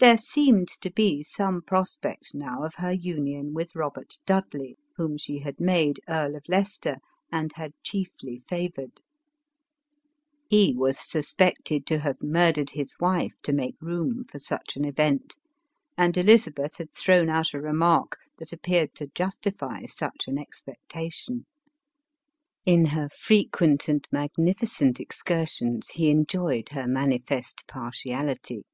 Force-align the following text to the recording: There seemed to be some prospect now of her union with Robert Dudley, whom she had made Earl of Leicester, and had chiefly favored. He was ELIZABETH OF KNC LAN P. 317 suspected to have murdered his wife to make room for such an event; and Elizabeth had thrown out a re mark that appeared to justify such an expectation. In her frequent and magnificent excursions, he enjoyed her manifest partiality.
There 0.00 0.18
seemed 0.18 0.68
to 0.82 0.90
be 0.90 1.22
some 1.22 1.62
prospect 1.62 2.34
now 2.34 2.62
of 2.62 2.74
her 2.74 2.92
union 2.92 3.54
with 3.54 3.74
Robert 3.74 4.18
Dudley, 4.26 4.76
whom 4.98 5.16
she 5.16 5.38
had 5.38 5.58
made 5.58 5.98
Earl 6.06 6.36
of 6.36 6.42
Leicester, 6.46 6.98
and 7.32 7.54
had 7.54 7.72
chiefly 7.82 8.38
favored. 8.46 9.00
He 10.50 10.74
was 10.76 10.96
ELIZABETH 10.96 11.04
OF 11.08 11.08
KNC 11.08 11.08
LAN 11.08 11.08
P. 11.08 11.08
317 11.08 11.22
suspected 11.22 11.86
to 11.86 11.98
have 12.00 12.22
murdered 12.22 12.70
his 12.72 12.94
wife 13.00 13.40
to 13.44 13.52
make 13.54 13.80
room 13.80 14.24
for 14.30 14.38
such 14.38 14.76
an 14.76 14.84
event; 14.84 15.38
and 15.96 16.14
Elizabeth 16.18 16.76
had 16.76 16.92
thrown 16.92 17.30
out 17.30 17.54
a 17.54 17.58
re 17.62 17.72
mark 17.72 18.18
that 18.36 18.52
appeared 18.52 18.94
to 18.96 19.06
justify 19.14 19.84
such 19.86 20.24
an 20.28 20.36
expectation. 20.36 21.46
In 22.66 22.84
her 22.88 23.08
frequent 23.08 23.88
and 23.88 24.06
magnificent 24.12 25.00
excursions, 25.00 25.88
he 25.92 26.10
enjoyed 26.10 26.68
her 26.72 26.86
manifest 26.86 27.66
partiality. 27.66 28.66